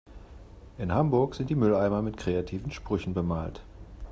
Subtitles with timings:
[0.79, 3.61] In Hamburg sind die Mülleimer mit kreativen Sprüchen bemalt.